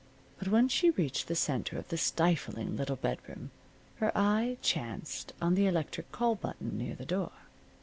But 0.39 0.47
when 0.47 0.67
she 0.67 0.89
reached 0.89 1.27
the 1.27 1.35
center 1.35 1.77
of 1.77 1.89
the 1.89 1.95
stifling 1.95 2.75
little 2.75 2.95
bedroom 2.95 3.51
her 3.97 4.11
eye 4.17 4.57
chanced 4.63 5.33
on 5.39 5.53
the 5.53 5.67
electric 5.67 6.11
call 6.11 6.33
button 6.33 6.75
near 6.75 6.95
the 6.95 7.05
door. 7.05 7.29